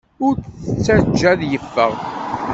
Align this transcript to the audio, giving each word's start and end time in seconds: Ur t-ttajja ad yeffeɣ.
Ur 0.25 0.33
t-ttajja 0.63 1.27
ad 1.33 1.41
yeffeɣ. 1.51 1.93